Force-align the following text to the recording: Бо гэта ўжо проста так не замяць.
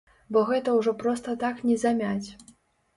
Бо 0.37 0.41
гэта 0.49 0.73
ўжо 0.79 0.95
проста 1.05 1.37
так 1.47 1.63
не 1.71 1.79
замяць. 1.87 2.29